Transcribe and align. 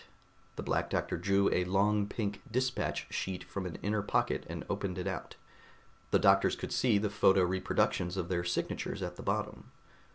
_"The 0.55 0.63
Black 0.63 0.89
Doctor 0.89 1.15
drew 1.15 1.53
a 1.53 1.63
long 1.63 2.07
pink 2.07 2.41
dispatch 2.51 3.05
sheet 3.13 3.43
from 3.43 3.67
an 3.67 3.77
inner 3.83 4.01
pocket 4.01 4.47
and 4.49 4.65
opened 4.67 4.97
it 4.97 5.05
out. 5.05 5.35
The 6.09 6.17
doctors 6.17 6.55
could 6.55 6.71
see 6.71 6.97
the 6.97 7.11
photo 7.11 7.43
reproductions 7.43 8.17
of 8.17 8.27
their 8.27 8.43
signatures 8.43 9.03
at 9.03 9.15
the 9.15 9.21
bottom. 9.21 9.69